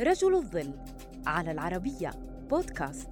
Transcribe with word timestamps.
رجل 0.00 0.34
الظل 0.34 0.72
على 1.26 1.50
العربية 1.52 2.10
بودكاست. 2.50 3.08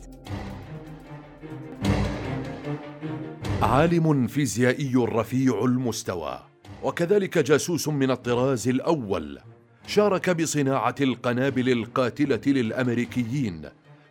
عالم 3.62 4.26
فيزيائي 4.26 4.92
رفيع 4.96 5.64
المستوى 5.64 6.38
وكذلك 6.82 7.38
جاسوس 7.38 7.88
من 7.88 8.10
الطراز 8.10 8.68
الأول. 8.68 9.38
شارك 9.86 10.30
بصناعة 10.30 10.94
القنابل 11.00 11.68
القاتلة 11.68 12.40
للأمريكيين 12.46 13.62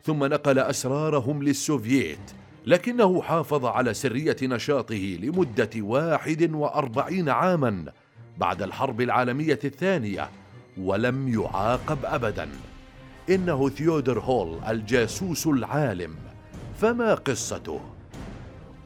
ثم 0.03 0.23
نقل 0.23 0.59
أسرارهم 0.59 1.43
للسوفييت 1.43 2.31
لكنه 2.65 3.21
حافظ 3.21 3.65
على 3.65 3.93
سرية 3.93 4.37
نشاطه 4.43 5.17
لمدة 5.21 5.69
واحد 5.77 6.53
وأربعين 6.53 7.29
عاماً 7.29 7.85
بعد 8.37 8.61
الحرب 8.61 9.01
العالمية 9.01 9.59
الثانية 9.63 10.29
ولم 10.77 11.27
يعاقب 11.27 11.97
أبداً. 12.03 12.49
إنه 13.29 13.69
ثيودر 13.69 14.19
هول 14.19 14.59
الجاسوس 14.67 15.47
العالم. 15.47 16.15
فما 16.81 17.13
قصته؟ 17.13 17.79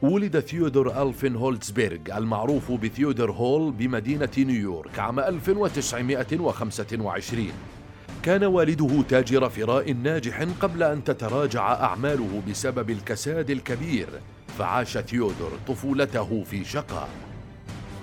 ولد 0.02 0.40
ثيودور 0.40 1.02
ألفين 1.02 1.36
هولتسبيرغ 1.36 1.98
المعروف 2.16 2.72
بثيودر 2.72 3.30
هول 3.30 3.72
بمدينة 3.72 4.28
نيويورك 4.38 4.98
عام 4.98 5.20
1925 5.20 7.48
كان 8.22 8.44
والده 8.44 9.02
تاجر 9.08 9.48
فراء 9.48 9.92
ناجح 9.92 10.42
قبل 10.60 10.82
أن 10.82 11.04
تتراجع 11.04 11.72
أعماله 11.72 12.42
بسبب 12.50 12.90
الكساد 12.90 13.50
الكبير 13.50 14.08
فعاش 14.58 14.98
ثيودور 14.98 15.50
طفولته 15.68 16.44
في 16.44 16.64
شقاء. 16.64 17.08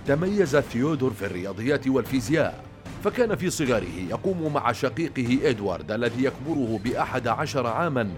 تميز 0.08 0.58
ثيودور 0.58 1.12
في 1.12 1.26
الرياضيات 1.26 1.88
والفيزياء. 1.88 2.75
فكان 3.06 3.36
في 3.36 3.50
صغره 3.50 4.10
يقوم 4.10 4.54
مع 4.54 4.72
شقيقه 4.72 5.50
إدوارد 5.50 5.92
الذي 5.92 6.24
يكبره 6.24 6.80
بأحد 6.84 7.28
عشر 7.28 7.68
عاما 7.68 8.10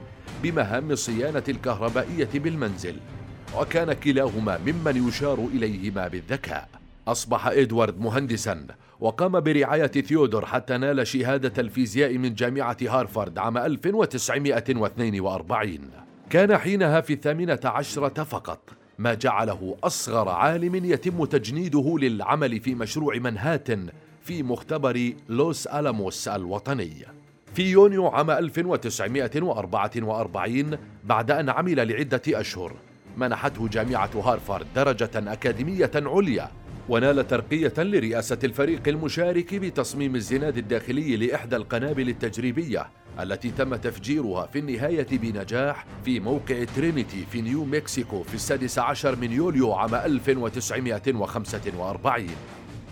بمهام 0.44 0.92
الصيانة 0.92 1.44
الكهربائية 1.50 2.30
بالمنزل 2.34 2.96
وكان 3.60 3.94
كلاهما 3.94 4.58
ممن 4.58 5.08
يشار 5.08 5.48
إليهما 5.54 6.08
بالذكاء. 6.08 6.70
أصبح 7.08 7.48
إدوارد 7.48 8.00
مهندسا 8.00 8.66
وقام 9.00 9.40
برعاية 9.40 9.88
ثيودور 9.88 10.46
حتى 10.46 10.78
نال 10.78 11.08
شهادة 11.08 11.62
الفيزياء 11.62 12.18
من 12.18 12.34
جامعة 12.34 12.78
هارفارد 12.82 13.38
عام 13.38 13.58
1942 13.58 15.78
كان 16.30 16.58
حينها 16.58 17.02
في 17.02 17.14
الثامنة 17.14 17.60
عشرة 17.64 18.24
فقط 18.24 18.70
ما 19.00 19.14
جعله 19.14 19.78
أصغر 19.84 20.30
عالم 20.30 20.86
يتم 20.86 21.26
تجنيده 21.26 21.96
للعمل 22.00 22.60
في 22.60 22.76
مشروع 22.76 23.18
منهاتن 23.18 23.88
في 24.28 24.44
مختبر 24.44 25.14
لوس 25.30 25.68
ألاموس 25.68 26.28
الوطني. 26.28 26.94
في 27.56 27.72
يونيو 27.72 28.08
عام 28.08 28.32
1944 28.32 30.78
بعد 31.04 31.32
أن 31.32 31.50
عمل 31.50 31.88
لعدة 31.88 32.22
أشهر 32.28 32.74
منحته 33.18 33.68
جامعة 33.68 34.10
هارفارد 34.16 34.68
درجة 34.76 35.10
أكاديمية 35.16 35.92
عليا 35.96 36.52
ونال 36.90 37.28
ترقية 37.28 37.74
لرئاسة 37.78 38.40
الفريق 38.44 38.88
المشارك 38.88 39.56
بتصميم 39.56 40.16
الزناد 40.16 40.58
الداخلي 40.58 41.18
لإحدى 41.18 41.56
القنابل 41.56 42.10
التجريبية 42.10 42.88
التي 43.20 43.52
تم 43.52 43.76
تفجيرها 43.76 44.46
في 44.46 44.60
النهاية 44.60 45.08
بنجاح 45.12 45.86
في 46.06 46.20
موقع 46.20 46.64
ترينيتي 46.76 47.26
في 47.32 47.42
نيو 47.42 47.66
مكسيكو 47.66 48.24
في 48.24 48.36
السادس 48.36 48.80
عشر 48.80 49.16
من 49.16 49.32
يوليو 49.32 49.74
عام 49.74 49.96
1945 49.96 52.28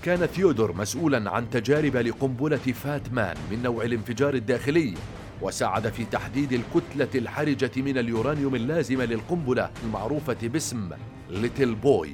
كان 0.05 0.25
ثيودور 0.25 0.73
مسؤولا 0.73 1.31
عن 1.31 1.49
تجارب 1.49 1.97
لقنبلة 1.97 2.57
فاتمان 2.57 3.37
من 3.51 3.63
نوع 3.63 3.83
الانفجار 3.83 4.33
الداخلي 4.33 4.93
وساعد 5.41 5.87
في 5.87 6.05
تحديد 6.05 6.53
الكتلة 6.53 7.09
الحرجة 7.15 7.71
من 7.77 7.97
اليورانيوم 7.97 8.55
اللازمة 8.55 9.05
للقنبلة 9.05 9.71
المعروفة 9.83 10.47
باسم 10.47 10.89
ليتل 11.29 11.75
بوي 11.75 12.13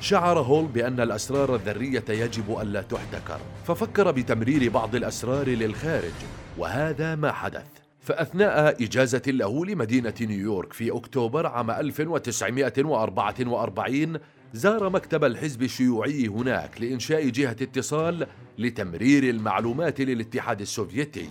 شعر 0.00 0.38
هول 0.38 0.66
بأن 0.66 1.00
الأسرار 1.00 1.54
الذرية 1.54 2.04
يجب 2.08 2.58
ألا 2.60 2.82
تحتكر 2.82 3.40
ففكر 3.66 4.10
بتمرير 4.10 4.70
بعض 4.70 4.94
الأسرار 4.94 5.48
للخارج 5.48 6.14
وهذا 6.58 7.14
ما 7.14 7.32
حدث. 7.32 7.66
فأثناء 8.00 8.84
إجازة 8.84 9.22
له 9.26 9.66
لمدينة 9.66 10.14
نيويورك 10.20 10.72
في 10.72 10.96
أكتوبر 10.96 11.46
عام 11.46 11.70
1944 11.70 14.18
زار 14.54 14.90
مكتب 14.90 15.24
الحزب 15.24 15.62
الشيوعي 15.62 16.28
هناك 16.28 16.80
لإنشاء 16.80 17.28
جهة 17.28 17.56
اتصال 17.62 18.26
لتمرير 18.58 19.22
المعلومات 19.22 20.00
للاتحاد 20.00 20.60
السوفيتي. 20.60 21.28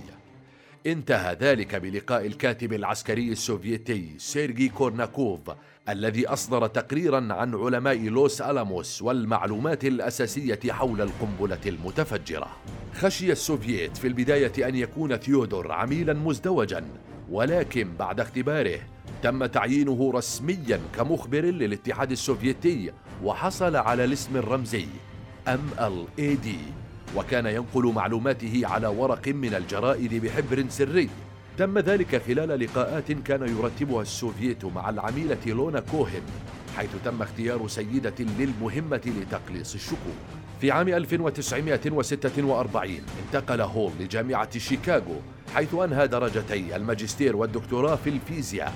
انتهى 0.87 1.37
ذلك 1.41 1.75
بلقاء 1.75 2.25
الكاتب 2.25 2.73
العسكري 2.73 3.31
السوفيتي 3.31 4.09
سيرجي 4.17 4.69
كورناكوف 4.69 5.39
الذي 5.89 6.27
أصدر 6.27 6.67
تقريرا 6.67 7.33
عن 7.33 7.55
علماء 7.55 7.97
لوس 7.97 8.41
ألاموس 8.41 9.01
والمعلومات 9.01 9.85
الأساسية 9.85 10.59
حول 10.69 11.01
القنبلة 11.01 11.61
المتفجرة. 11.65 12.47
خشي 12.93 13.31
السوفييت 13.31 13.97
في 13.97 14.07
البداية 14.07 14.67
أن 14.67 14.75
يكون 14.75 15.17
ثيودور 15.17 15.71
عميلا 15.71 16.13
مزدوجا 16.13 16.85
ولكن 17.29 17.95
بعد 17.99 18.19
اختباره 18.19 18.79
تم 19.21 19.45
تعيينه 19.45 20.11
رسميا 20.13 20.79
كمخبر 20.97 21.45
للاتحاد 21.45 22.11
السوفيتي 22.11 22.91
وحصل 23.23 23.75
على 23.75 24.03
الاسم 24.03 24.37
الرمزي 24.37 24.85
MLAD 25.47 26.47
وكان 27.15 27.45
ينقل 27.45 27.93
معلوماته 27.95 28.61
على 28.63 28.87
ورق 28.87 29.27
من 29.27 29.55
الجرائد 29.55 30.25
بحبر 30.25 30.65
سري. 30.69 31.09
تم 31.57 31.79
ذلك 31.79 32.21
خلال 32.27 32.59
لقاءات 32.59 33.11
كان 33.11 33.57
يرتبها 33.57 34.01
السوفييت 34.01 34.65
مع 34.65 34.89
العميلة 34.89 35.37
لونا 35.45 35.79
كوهن 35.79 36.21
حيث 36.77 36.89
تم 37.05 37.21
اختيار 37.21 37.67
سيدة 37.67 38.15
للمهمة 38.19 39.01
لتقليص 39.21 39.73
الشكوك. 39.73 40.17
في 40.61 40.71
عام 40.71 40.87
1946 40.87 42.91
انتقل 43.25 43.61
هول 43.61 43.91
لجامعة 43.99 44.57
شيكاغو 44.57 45.15
حيث 45.55 45.73
أنهى 45.73 46.07
درجتي 46.07 46.75
الماجستير 46.75 47.35
والدكتوراه 47.35 47.95
في 47.95 48.09
الفيزياء 48.09 48.73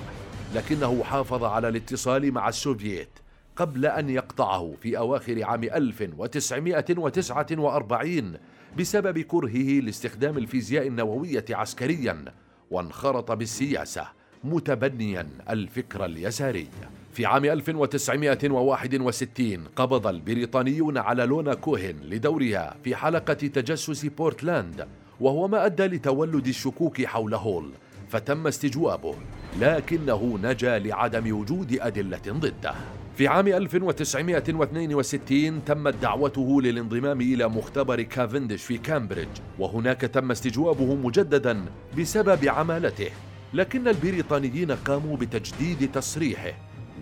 لكنه 0.54 1.04
حافظ 1.04 1.44
على 1.44 1.68
الاتصال 1.68 2.32
مع 2.32 2.48
السوفييت. 2.48 3.08
قبل 3.58 3.86
أن 3.86 4.08
يقطعه 4.08 4.74
في 4.82 4.98
أواخر 4.98 5.44
عام 5.44 5.64
1949 5.64 8.32
بسبب 8.78 9.18
كرهه 9.18 9.80
لاستخدام 9.80 10.38
الفيزياء 10.38 10.86
النووية 10.86 11.44
عسكريا 11.50 12.24
وانخرط 12.70 13.32
بالسياسة 13.32 14.06
متبنيا 14.44 15.28
الفكر 15.50 16.04
اليساري. 16.04 16.68
في 17.12 17.26
عام 17.26 17.44
1961 17.44 19.64
قبض 19.76 20.06
البريطانيون 20.06 20.98
على 20.98 21.26
لونا 21.26 21.54
كوهن 21.54 21.96
لدورها 22.02 22.76
في 22.84 22.96
حلقة 22.96 23.34
تجسس 23.34 24.06
بورتلاند 24.06 24.88
وهو 25.20 25.48
ما 25.48 25.66
أدى 25.66 25.86
لتولد 25.86 26.46
الشكوك 26.46 27.04
حول 27.04 27.34
هول 27.34 27.70
فتم 28.08 28.46
استجوابه 28.46 29.14
لكنه 29.60 30.38
نجا 30.42 30.78
لعدم 30.78 31.40
وجود 31.40 31.78
أدلة 31.80 32.22
ضده. 32.28 32.74
في 33.18 33.28
عام 33.28 33.48
1962 33.48 35.64
تمت 35.64 35.94
دعوته 35.94 36.62
للانضمام 36.62 37.20
إلى 37.20 37.48
مختبر 37.48 38.02
كافندش 38.02 38.62
في 38.62 38.78
كامبريدج 38.78 39.38
وهناك 39.58 40.00
تم 40.00 40.30
استجوابه 40.30 40.94
مجددا 40.94 41.64
بسبب 41.98 42.48
عمالته 42.48 43.10
لكن 43.54 43.88
البريطانيين 43.88 44.72
قاموا 44.72 45.16
بتجديد 45.16 45.92
تصريحه 45.92 46.52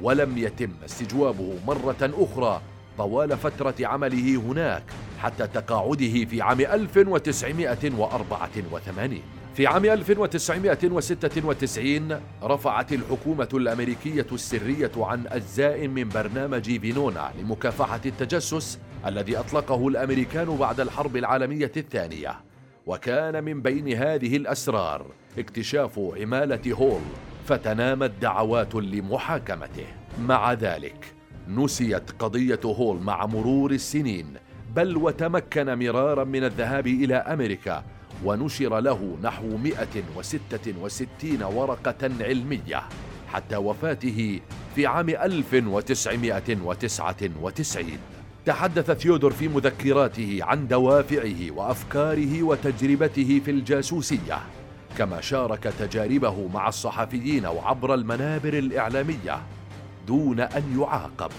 ولم 0.03 0.39
يتم 0.39 0.71
استجوابه 0.85 1.55
مرة 1.67 1.97
أخرى 2.03 2.61
طوال 2.99 3.37
فترة 3.37 3.75
عمله 3.81 4.37
هناك 4.37 4.85
حتى 5.19 5.47
تقاعده 5.47 6.25
في 6.25 6.43
عام 6.43 6.61
1984 6.61 9.21
في 9.57 9.67
عام 9.67 9.85
1996 9.85 12.21
رفعت 12.43 12.93
الحكومة 12.93 13.49
الأمريكية 13.55 14.27
السرية 14.33 14.91
عن 14.97 15.27
أجزاء 15.27 15.89
من 15.89 16.09
برنامج 16.09 16.81
فينونا 16.81 17.33
لمكافحة 17.41 18.01
التجسس 18.07 18.79
الذي 19.07 19.37
أطلقه 19.37 19.89
الأمريكان 19.89 20.57
بعد 20.57 20.81
الحرب 20.81 21.17
العالمية 21.17 21.73
الثانية. 21.77 22.41
وكان 22.87 23.45
من 23.45 23.63
بين 23.63 23.93
هذه 23.93 24.37
الأسرار 24.37 25.07
اكتشاف 25.39 26.01
عمالة 26.21 26.73
هول 26.73 27.03
فتنامت 27.47 28.13
دعوات 28.23 28.75
لمحاكمته. 28.75 29.87
مع 30.21 30.53
ذلك 30.53 31.15
نسيت 31.49 32.11
قضية 32.11 32.61
هول 32.65 33.01
مع 33.01 33.27
مرور 33.27 33.71
السنين 33.71 34.27
بل 34.77 34.97
وتمكن 34.97 35.79
مرارا 35.79 36.25
من 36.25 36.45
الذهاب 36.45 36.87
إلى 36.87 37.15
أمريكا 37.15 37.85
ونشر 38.25 38.81
له 38.81 39.17
نحو 39.23 39.57
166 39.57 41.43
ورقة 41.43 42.11
علمية 42.21 42.83
حتى 43.33 43.57
وفاته 43.57 44.41
في 44.75 44.87
عام 44.87 45.09
1999 45.09 47.99
تحدث 48.47 48.91
ثيودور 48.91 49.33
في 49.33 49.49
مذكراته 49.49 50.39
عن 50.43 50.69
دوافعه 50.69 51.51
وأفكاره 51.51 52.43
وتجربته 52.43 53.41
في 53.45 53.51
الجاسوسية 53.51 54.39
كما 54.99 55.21
شارك 55.21 55.63
تجاربه 55.63 56.49
مع 56.55 56.69
الصحفيين 56.69 57.47
وعبر 57.47 57.95
المنابر 57.95 58.59
الإعلامية 58.59 59.43
دون 60.07 60.41
أن 60.41 60.81
يعاقب 60.81 61.31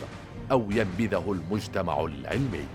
أو 0.51 0.71
ينبذه 0.71 1.31
المجتمع 1.31 2.06
العلمي. 2.06 2.65